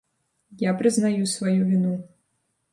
Я 0.61 0.73
прызнаю 0.79 1.27
сваю 1.35 1.55
віну. 1.69 1.93